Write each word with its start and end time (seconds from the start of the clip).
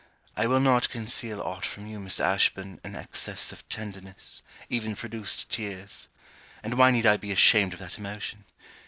I 0.35 0.47
will 0.47 0.59
not 0.59 0.89
conceal 0.89 1.39
aught 1.41 1.63
from 1.63 1.85
you, 1.85 1.99
Miss 1.99 2.19
Ashburn, 2.19 2.79
an 2.83 2.95
excess 2.95 3.51
of 3.51 3.69
tenderness, 3.69 4.41
even 4.67 4.95
produced 4.95 5.51
tears. 5.51 6.07
And 6.63 6.73
why 6.75 6.89
need 6.89 7.05
I 7.05 7.17
be 7.17 7.31
ashamed 7.31 7.73
of 7.73 7.79
that 7.81 7.99
emotion? 7.99 8.43